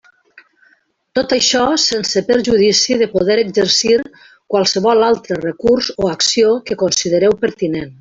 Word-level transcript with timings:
Tot 1.19 1.35
això 1.37 1.61
sense 1.83 2.23
perjudici 2.31 2.97
de 3.03 3.09
poder 3.13 3.37
exercir 3.43 3.95
qualsevol 4.55 5.11
altre 5.13 5.41
recurs 5.47 5.95
o 6.07 6.13
acció 6.19 6.61
que 6.69 6.85
considereu 6.87 7.43
pertinent. 7.47 7.89